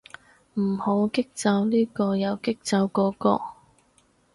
[0.55, 3.39] 唔好激走呢個又激走嗰個